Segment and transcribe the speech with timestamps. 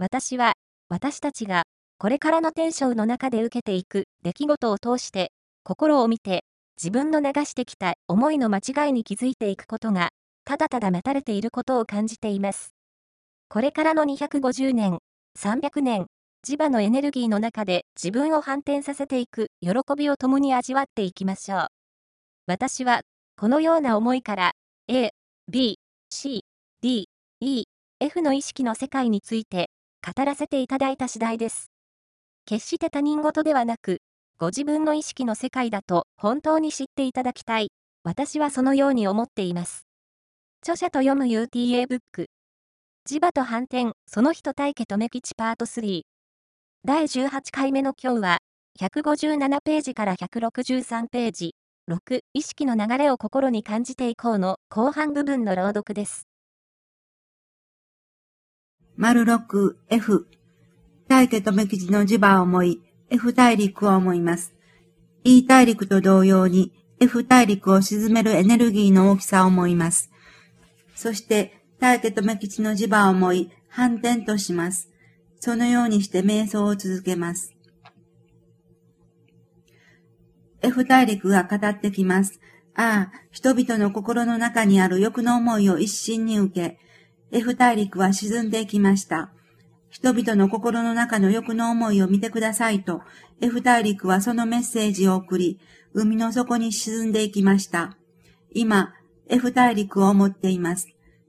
[0.00, 0.52] 私は、
[0.88, 1.64] 私たちが、
[1.98, 5.32] これからのテンションの中で受けていく出来事を通して、
[5.64, 6.44] 心を見て、
[6.76, 10.10] 自分の流してきた思いの間違いに気づいていくことが、
[10.44, 12.72] ただただ待たれていることを感じています。
[13.48, 14.98] これからの250年、
[15.36, 16.06] 300年、
[16.46, 21.66] 磁場のエネルギーの中で自分を反転させていく喜びを共に味わっていきましょう。
[22.46, 23.00] 私は、
[23.36, 24.52] このような思いから、
[24.86, 25.10] A、
[25.50, 25.80] B、
[26.10, 26.44] C、
[26.82, 27.08] D、
[27.40, 27.64] E、
[27.98, 29.70] F の意識の世界について
[30.16, 31.70] 語らせていただいた次第です。
[32.46, 33.98] 決して他人事ではなく、
[34.38, 37.70] ご自分の意識の世界だと本当に知っていただきたい。
[38.04, 39.86] 私はそのように思っています。
[40.62, 42.28] 著者と読む UTA ブック。
[43.06, 46.02] 磁場と反転、その人対家留吉パート3。
[46.84, 48.38] 第18回目の今日は、
[48.80, 51.54] 157ページから163ページ、
[51.90, 56.28] 6、意識の流れを心に感じていこうの後半部分の朗読です。
[59.00, 60.26] 丸6、F。
[61.06, 64.52] 大家留吉の磁場を思い、F 大陸を思います。
[65.22, 70.10] E 大陸と同様に F 大陸を沈めるエネルギーの大きさを思います。
[70.96, 74.90] そして、大家と目吉の磁場を思い、反転とします。
[75.38, 77.54] そのようにして瞑想を続けます。
[80.60, 82.40] F 大陸が語ってきます。
[82.74, 86.78] ああ、人々の心の中にある欲の思いを一心に受け、
[87.30, 89.30] F 大陸は沈んでいきました。
[89.90, 93.02] 人々の心の中の欲の思いを見てくださいと、
[93.40, 95.58] F 大陸はそのメッセージを送り、
[95.92, 97.96] 海の底に沈んでいきました。
[98.52, 98.94] 今、
[99.28, 100.88] F 大陸を思っています。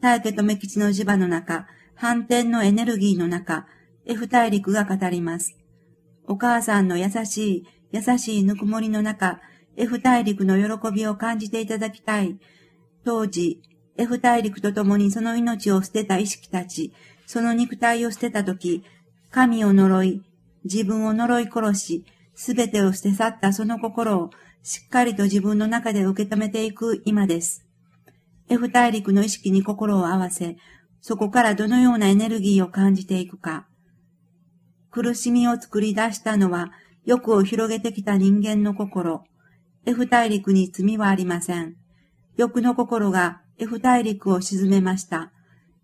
[0.00, 3.66] 大家と目吉の磁場の中、反転のエネルギーの中、
[4.06, 5.56] F 大陸が語ります。
[6.26, 9.40] お母さんの優しい、優しいぬくもりの中、
[9.76, 12.38] F 大陸の喜びを感じていただきたい。
[13.04, 13.60] 当時、
[14.00, 16.94] F 大陸と共にその命を捨てた意識たち、
[17.26, 18.82] その肉体を捨てたとき、
[19.30, 20.22] 神を呪い、
[20.64, 24.30] 自分を呪い殺し、すべてを捨て去ったその心を
[24.62, 27.66] しっかりと自分の中で受け止めていく今です。
[28.48, 30.56] F 大陸の意識に心を合わせ、
[31.02, 33.66] そこからどのようなエネルギーを感じていくか。
[34.90, 36.72] 苦しみを作り出したのは、
[37.04, 39.24] 欲を広げてきた人間の心。
[39.84, 41.76] F 大陸に罪はありません。
[42.38, 45.32] 欲の心が F 大陸を沈めました。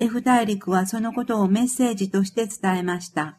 [0.00, 3.38] F 大陸はそのことをメッセージとして伝えました。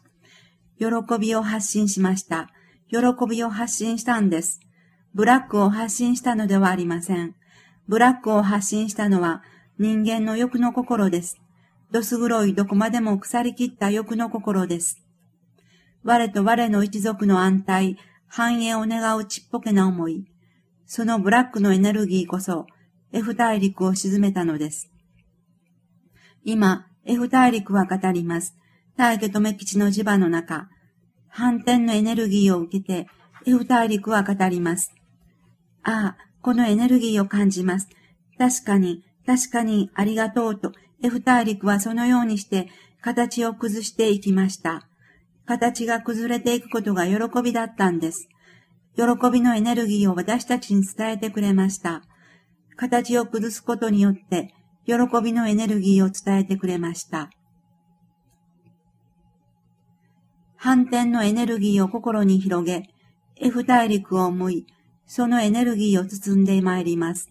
[0.78, 0.86] 喜
[1.20, 2.48] びを発信しました。
[2.88, 2.98] 喜
[3.28, 4.60] びを発信したんです。
[5.12, 7.34] ブラックを発信したのではありません。
[7.86, 9.42] ブラックを発信したのは
[9.78, 11.38] 人間の欲の心です。
[11.90, 14.98] どす黒いどこまでも腐りきった欲の心です。
[16.04, 20.24] 我と我の一族の安泰、繁栄を願うちっぽけな思い。
[20.86, 22.66] そのブラックのエネルギーこそ
[23.14, 24.90] F 大陸を沈めたのです。
[26.44, 28.56] 今、F 大陸は語ります。
[28.96, 30.70] 大家留吉の磁場の中、
[31.28, 33.08] 反転のエネルギーを受けて、
[33.46, 34.94] F 大陸は語ります。
[35.82, 37.88] ああ、このエネルギーを感じます。
[38.38, 42.68] 確かに、確かにありがとうと、F 大陸はそのようにして
[43.02, 44.88] 形を崩していきました。
[45.44, 48.28] 形が崩れていくことが喜びだったんです。
[48.96, 52.02] 喜びのエネルギーを私たちに伝えてくれました。
[52.82, 54.52] 形を崩すことによって、
[54.86, 57.30] 喜びのエネルギーを伝えてくれました。
[60.56, 62.88] 反転のエネルギーを心に広げ、
[63.36, 64.66] F 大陸を思い、
[65.06, 67.30] そのエネルギーを包んでまいります。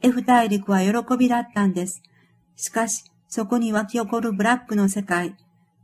[0.00, 2.00] F 大陸は喜びだったんです。
[2.54, 5.34] しかし、そこに湧き起こるブラックの世界、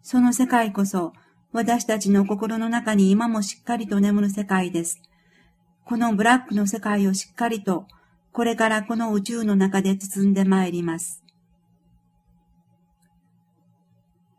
[0.03, 1.15] その世界こそ、
[1.53, 5.03] 私たちの心の中に今もしっかりと眠る世界です。
[5.85, 7.89] このブラックの世界をしっかりと
[8.39, 11.25] これからこの宇宙の中で包んでまいります。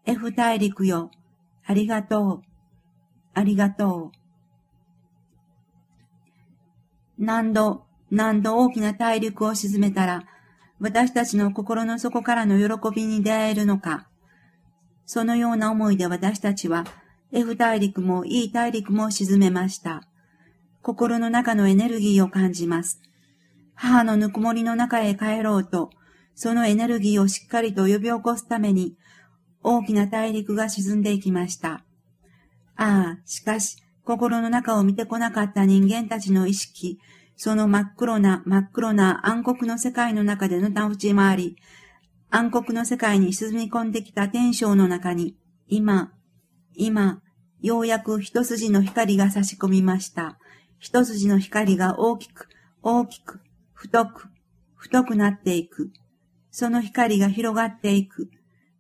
[0.05, 1.11] F 大陸よ、
[1.65, 2.41] ありがとう、
[3.33, 4.17] ありがとう。
[7.17, 10.23] 何度、何度大きな大陸を沈めたら、
[10.79, 14.07] 私たちの心の底からの喜びに出会えるのか。
[15.05, 16.85] そのような思いで私たちは、
[17.33, 20.03] F 大陸も E 大陸も沈めました。
[20.83, 23.01] 心の中のエネルギーを感じます。
[23.81, 25.89] 母のぬくもりの中へ帰ろうと、
[26.35, 28.97] そのエネルギーをしっかりと呼び起こすために、
[29.63, 31.85] 大きな大陸が沈んでいきました。
[32.75, 36.99] ああ、しかし、心の中を見てこなかった人間たちの意識、
[37.37, 41.55] その真っ黒な真っ黒な暗黒の世界の中でのたうち回り、
[42.29, 45.37] 暗黒の世界に沈み込んできた天章の中に、
[45.67, 46.11] 今、
[46.75, 47.21] 今、
[47.61, 50.37] ようやく一筋の光が差し込みました。
[50.79, 52.49] 一筋の光が大きく、
[52.83, 53.39] 大きく、
[53.81, 54.27] 太く、
[54.75, 55.93] 太くなっていく。
[56.51, 58.29] その光が広がっていく。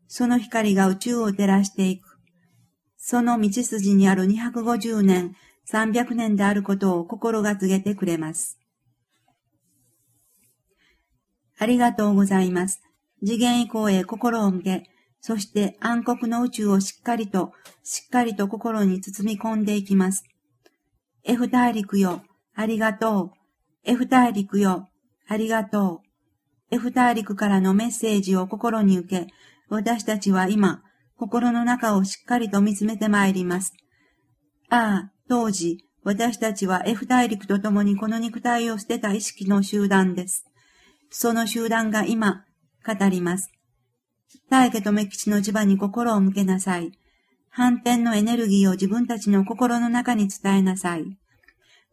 [0.09, 2.19] その光が宇宙を照らしていく。
[2.97, 5.37] その道筋にある250年、
[5.71, 8.59] 300年であることを心が告げてくれます。
[11.57, 12.81] ありがとうございます。
[13.21, 14.83] 次元以降へ心を向け、
[15.21, 17.53] そして暗黒の宇宙をしっかりと、
[17.83, 20.25] しっかりと心に包み込んでいきます。
[21.23, 22.21] F 大陸よ、
[22.53, 23.39] ありがとう。
[23.85, 24.88] F 大陸よ、
[25.31, 26.01] ありがと
[26.71, 26.75] う。
[26.75, 29.27] F 大陸からのメッセージを心に受け、
[29.69, 30.81] 私たちは今、
[31.17, 33.73] 心の中をしっかりと見つめてまいります。
[34.69, 40.45] ああ、当時、私たちは F 大陸と共にこの肉体を捨てた意識の集団です。
[41.11, 42.45] その集団が今、
[42.83, 43.51] 語ります。
[44.49, 46.91] 大家とメ吉の磁場に心を向けなさい。
[47.51, 51.03] 反転のエネルギーを自分たちの心の中に伝えなさい。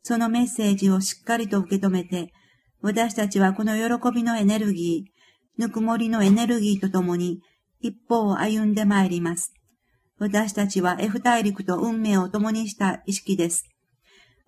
[0.02, 2.32] そのメッセージをしっかりと受け止めて、
[2.82, 7.40] 私たちはこの喜びのエネルギー、ぬくもりのエネルギーとともに
[7.80, 9.54] 一歩を歩んでまいります。
[10.18, 13.64] 私たちは F 大陸と運命を共にした意識です。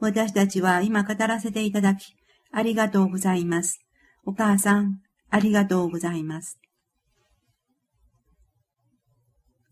[0.01, 2.15] 私たちは今語らせていただき、
[2.51, 3.81] ありがとうございます。
[4.25, 6.59] お母さん、ありがとうございます。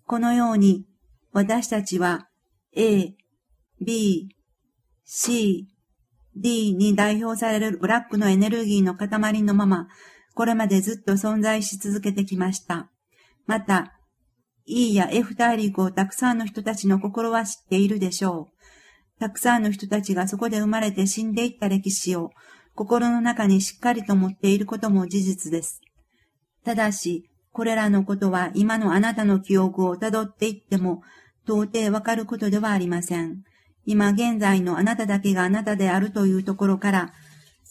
[0.04, 0.86] このように、
[1.32, 2.28] 私たちは
[2.74, 3.14] A、
[3.80, 4.28] B、
[5.04, 5.68] C、
[6.36, 9.88] D に代表されるブラックのエネルギーの塊のまま、
[10.34, 12.90] これまでずっと存在し続けてきました。
[13.46, 13.94] また、
[14.66, 19.20] E や F 大陸をたくさんの人たちの心は知っているでしょう。
[19.20, 22.32] たくさんの人たちがそこで生まれて死んでいった歴史を
[22.74, 25.80] 心の中にしっかりと持っていることも事実です。
[26.64, 31.02] ただし、これらのことは今のあなたの記憶をたどっていっても
[31.44, 33.44] 到底わかることではありません。
[33.86, 37.12] 今現在のあなただけがあなたであるというところから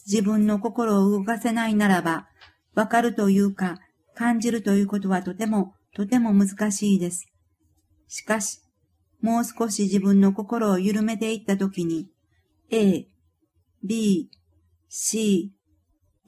[0.06, 2.26] 自分の心を動かせないならば、
[2.74, 3.78] わかるというか
[4.14, 7.26] 感じるということはとてもとても難しいです。
[8.08, 8.60] しかし、
[9.20, 12.08] もう少し自分の心を緩めていったときに、
[12.70, 13.06] A、
[13.82, 14.28] B、
[14.88, 15.52] C、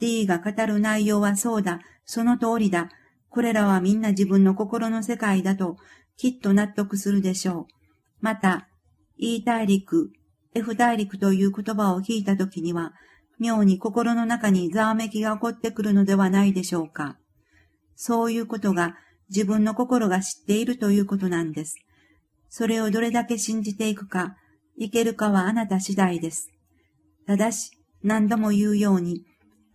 [0.00, 2.88] D が語る内容はそうだ、その通りだ、
[3.28, 5.76] これらはみんな自分の心の世界だと、
[6.16, 7.74] きっと納得するでしょう。
[8.20, 8.67] また、
[9.20, 10.12] E 大陸、
[10.54, 12.92] F 大陸という言葉を聞いたときには、
[13.40, 17.18] 妙に心の中にざわめきが起こってくるのではないでしょうか。
[17.96, 18.96] そういうことが
[19.28, 21.76] 自分の心が知っているということなんです。
[22.48, 24.36] それをどれだけ信じていくか、
[24.76, 26.50] いけるかはあなた次第です。
[27.26, 27.72] ただし、
[28.04, 29.24] 何度も言うように、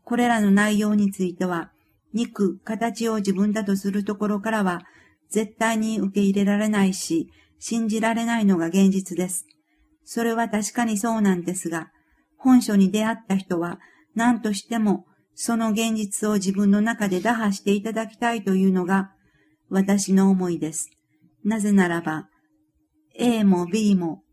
[0.05, 1.71] これらの内容については、
[2.13, 4.83] 肉、形を自分だとするところからは、
[5.29, 7.29] 絶対に受け入れられないし、
[7.59, 9.45] 信じられないのが現実です。
[10.05, 11.91] それは確かにそうなんですが、
[12.37, 13.79] 本書に出会った人は、
[14.15, 19.11] 何としても、その現実を自分の中で打破していただきたいというのが、
[19.69, 20.89] 私の思いです。
[21.43, 22.29] なぜならば、
[23.15, 24.23] A も B も、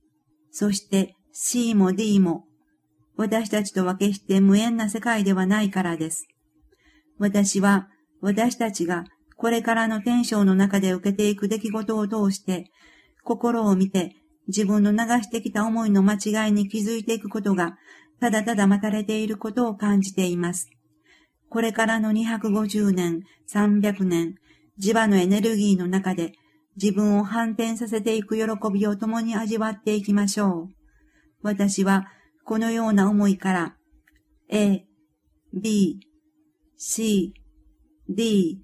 [0.51, 2.45] そして C も D も、
[3.17, 6.27] 私たちと分けして無縁な世界ではないからです。
[7.19, 7.89] 私は、
[8.21, 9.05] 私たちが
[9.41, 12.71] これからの天章の中で受けていく出来事を通して、
[13.25, 14.17] 心を見て
[14.49, 17.79] 自分の流してきた思いの間違いに気づいていくことが、
[18.21, 20.71] ただただ待たれていることを感じています。
[21.49, 23.23] これからの250年、
[23.53, 24.35] 300年、
[24.81, 26.33] 磁場のエネルギーの中で
[26.81, 30.75] 自分を反転させていく喜びを共に味わっていきましょう。
[31.43, 32.07] 私は
[32.45, 33.77] このような思いから、
[34.49, 34.85] A、
[35.53, 36.01] B、
[36.77, 37.35] C、
[38.09, 38.63] D、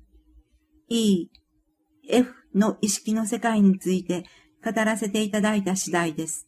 [0.88, 1.28] E、
[2.08, 4.24] F の意識の世界について
[4.64, 6.46] 語らせていただいた次第です。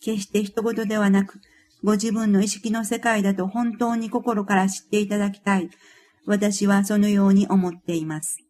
[0.00, 1.40] 決して一言ではなく、
[1.82, 5.70] ご自分の意識の世界だと本当に心から知っていただきたい。
[6.26, 8.45] 私はそのように思っています。